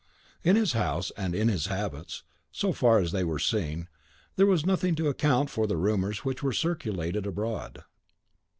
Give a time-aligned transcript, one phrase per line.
[0.43, 3.87] In his house, and in his habits, so far as they were seen,
[4.35, 7.83] there was nothing to account for the rumours which were circulated abroad.